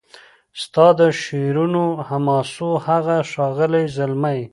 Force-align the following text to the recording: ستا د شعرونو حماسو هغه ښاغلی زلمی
ستا 0.61 0.87
د 0.99 1.01
شعرونو 1.21 1.85
حماسو 2.07 2.69
هغه 2.87 3.17
ښاغلی 3.31 3.85
زلمی 3.95 4.41